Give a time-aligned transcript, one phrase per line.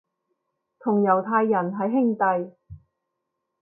[0.79, 2.55] 同猶太人係兄弟